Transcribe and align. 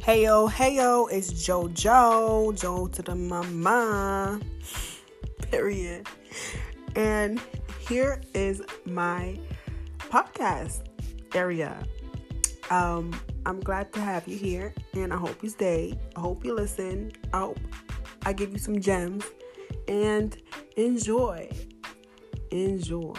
Heyo, 0.00 0.50
heyo, 0.50 1.12
it's 1.12 1.30
JoJo, 1.30 2.58
Joe 2.58 2.86
to 2.86 3.02
the 3.02 3.14
mama, 3.14 4.40
period. 5.50 6.06
And 6.96 7.38
here 7.86 8.22
is 8.32 8.62
my 8.86 9.38
podcast 9.98 10.84
area. 11.34 11.86
Um, 12.70 13.12
I'm 13.44 13.60
glad 13.60 13.92
to 13.92 14.00
have 14.00 14.26
you 14.26 14.38
here, 14.38 14.72
and 14.94 15.12
I 15.12 15.18
hope 15.18 15.42
you 15.42 15.50
stay. 15.50 15.98
I 16.16 16.20
hope 16.20 16.46
you 16.46 16.54
listen. 16.54 17.12
I 17.34 17.40
hope 17.40 17.58
I 18.24 18.32
give 18.32 18.52
you 18.52 18.58
some 18.58 18.80
gems, 18.80 19.26
and 19.86 20.34
enjoy. 20.78 21.50
Enjoy. 22.50 23.14